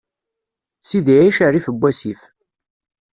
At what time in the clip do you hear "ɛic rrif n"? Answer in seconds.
1.19-1.75